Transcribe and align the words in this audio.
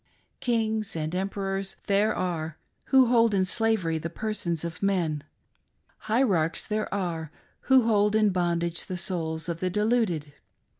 Kings 0.39 0.95
and 0.95 1.13
emperors 1.13 1.75
there 1.85 2.15
are 2.15 2.57
who 2.85 3.05
hold 3.05 3.35
in 3.35 3.45
slavery 3.45 3.99
the 3.99 4.09
persons 4.09 4.65
of 4.65 4.81
men: 4.81 5.23
hierarchs 6.09 6.65
there 6.65 6.91
are 6.91 7.31
who 7.69 7.83
hold 7.83 8.15
in 8.15 8.31
bondage 8.31 8.87
the 8.87 8.97
souls 8.97 9.47
of 9.47 9.59
the 9.59 9.69
deluded. 9.69 10.33